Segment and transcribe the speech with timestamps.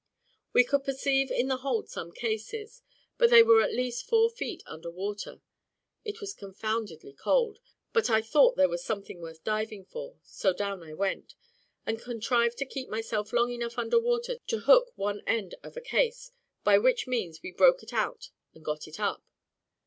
[0.51, 2.81] We could perceive in the hold some cases,
[3.19, 5.41] but they were at least four feet under water.
[6.03, 7.59] It was confoundedly cold;
[7.93, 11.35] but I thought there was something worth diving for, so down I went,
[11.85, 15.81] and contrived to keep myself long enough under water to hook one end of a
[15.81, 16.31] case,
[16.63, 19.21] by which means we broke it out and got it up.